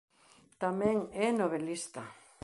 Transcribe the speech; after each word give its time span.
Tamén 0.63 0.97
é 1.25 1.29
novelista. 1.31 2.03